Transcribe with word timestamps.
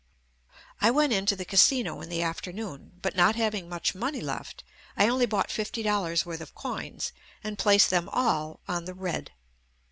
I 0.81 0.89
went 0.89 1.13
into 1.13 1.35
the 1.35 1.45
Casino 1.45 2.01
in 2.01 2.09
the 2.09 2.23
afternoon, 2.23 2.93
but 3.03 3.15
not 3.15 3.35
having 3.35 3.69
much 3.69 3.93
money 3.93 4.19
left 4.19 4.63
I 4.97 5.07
only 5.07 5.27
bought 5.27 5.51
fifty 5.51 5.83
dollars' 5.83 6.25
worth 6.25 6.41
of 6.41 6.55
coins 6.55 7.13
and 7.43 7.55
placed 7.59 7.91
them 7.91 8.09
all 8.09 8.61
on 8.67 8.85
the 8.85 8.95
"red." 8.95 9.31